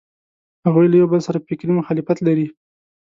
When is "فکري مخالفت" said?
1.47-2.17